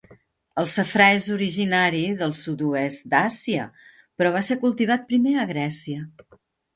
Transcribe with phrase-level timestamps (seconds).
[0.59, 3.65] El safrà és originari del sud-oest d'Àsia,
[4.21, 5.99] però va ser cultivat primer a Grècia.